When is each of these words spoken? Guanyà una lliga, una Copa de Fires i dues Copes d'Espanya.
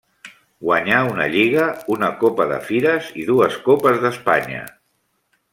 Guanyà 0.67 1.01
una 1.09 1.27
lliga, 1.35 1.67
una 1.97 2.09
Copa 2.25 2.49
de 2.55 2.59
Fires 2.71 3.13
i 3.25 3.29
dues 3.31 3.61
Copes 3.71 4.03
d'Espanya. 4.07 4.65